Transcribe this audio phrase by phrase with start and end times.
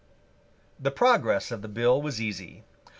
[0.79, 2.63] The progress of the bill was easy.